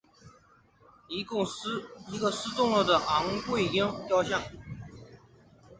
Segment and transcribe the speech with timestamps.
[1.09, 1.79] 一个失
[2.55, 4.41] 纵了的昴贵鹰雕像。